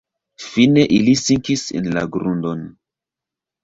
[0.45, 2.69] Fine ili sinkis en la grundon.